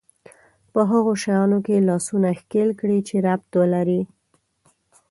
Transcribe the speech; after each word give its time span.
په 0.71 0.79
هغو 0.91 1.13
شيانو 1.23 1.57
کې 1.65 1.85
لاسونه 1.89 2.29
ښکېل 2.39 2.69
کړي 2.79 2.99
چې 3.07 3.15
ربط 3.27 3.51
ولري. 3.59 4.01